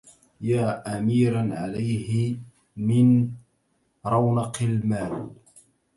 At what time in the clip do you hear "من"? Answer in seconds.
2.77-3.29